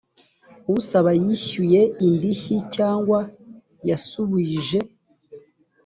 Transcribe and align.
usaba 0.77 1.11
yishyuye 1.21 1.79
indishyi 2.05 2.55
cyangwa 2.75 3.19
yasubuije 3.89 4.79